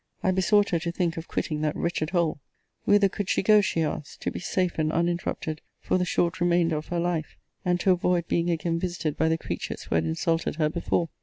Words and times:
I 0.23 0.31
besought 0.31 0.69
her 0.69 0.79
to 0.79 0.91
think 0.91 1.15
of 1.15 1.27
quitting 1.27 1.61
that 1.61 1.75
wretched 1.75 2.09
hole. 2.09 2.39
Whither 2.85 3.07
could 3.07 3.29
she 3.29 3.43
go, 3.43 3.61
she 3.61 3.83
asked, 3.83 4.21
to 4.21 4.31
be 4.31 4.39
safe 4.39 4.79
and 4.79 4.91
uninterrupted 4.91 5.61
for 5.79 5.99
the 5.99 6.05
short 6.05 6.41
remainder 6.41 6.75
of 6.77 6.87
her 6.87 6.99
life; 6.99 7.37
and 7.63 7.79
to 7.81 7.91
avoid 7.91 8.27
being 8.27 8.49
again 8.49 8.79
visited 8.79 9.15
by 9.15 9.29
the 9.29 9.37
creatures 9.37 9.83
who 9.83 9.93
had 9.93 10.05
insulted 10.05 10.55
her 10.55 10.69
before? 10.69 11.09